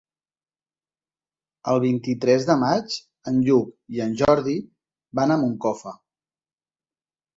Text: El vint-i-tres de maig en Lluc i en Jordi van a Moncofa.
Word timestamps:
El 1.73 1.81
vint-i-tres 1.83 2.47
de 2.49 2.55
maig 2.63 2.97
en 3.33 3.37
Lluc 3.49 3.69
i 3.99 4.03
en 4.07 4.17
Jordi 4.23 4.57
van 5.21 5.35
a 5.35 5.39
Moncofa. 5.43 5.95